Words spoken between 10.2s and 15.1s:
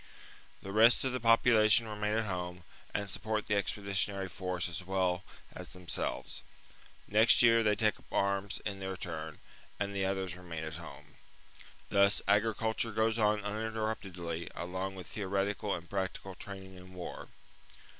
remain at home. Thus agriculture goes on uninterruptedly along with